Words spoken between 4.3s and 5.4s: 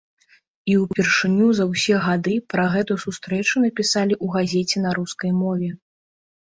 газеце на рускай